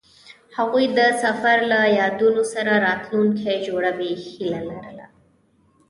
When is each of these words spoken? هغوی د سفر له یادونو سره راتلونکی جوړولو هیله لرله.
هغوی 0.57 0.85
د 0.97 0.99
سفر 1.23 1.57
له 1.71 1.79
یادونو 1.99 2.43
سره 2.53 2.71
راتلونکی 2.87 3.55
جوړولو 3.67 4.13
هیله 4.25 4.61
لرله. 4.69 5.05